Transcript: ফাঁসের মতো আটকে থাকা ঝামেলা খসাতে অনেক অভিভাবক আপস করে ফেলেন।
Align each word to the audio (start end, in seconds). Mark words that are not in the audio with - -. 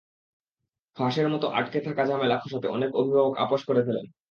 ফাঁসের 0.97 1.27
মতো 1.29 1.45
আটকে 1.49 1.79
থাকা 1.79 2.03
ঝামেলা 2.05 2.35
খসাতে 2.37 2.67
অনেক 2.67 2.89
অভিভাবক 2.95 3.33
আপস 3.37 3.61
করে 3.65 3.81
ফেলেন। 3.87 4.05